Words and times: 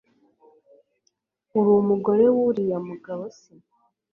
Urumugore 1.57 2.25
wuriya 2.35 2.77
mugabo 2.87 3.23
se 3.37 3.53